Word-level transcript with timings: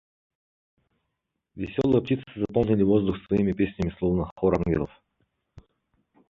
Веселые 1.53 2.01
птицы 2.01 2.23
заполнили 2.35 2.81
воздух 2.81 3.17
своими 3.27 3.53
песнями, 3.53 3.93
словно 3.99 4.31
хор 4.35 4.55
ангелов. 4.55 4.89